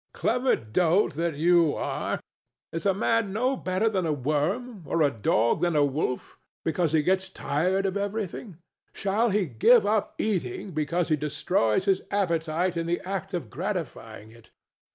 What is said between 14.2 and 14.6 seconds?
it?